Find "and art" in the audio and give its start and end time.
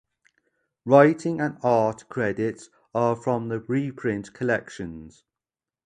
1.39-2.09